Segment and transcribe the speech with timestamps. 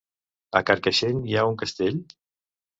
[0.59, 2.05] A Carcaixent hi ha un castell?